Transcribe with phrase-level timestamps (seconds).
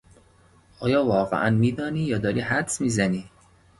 [0.79, 3.29] آیا واقعا میدانی یا داری حدس میزنی؟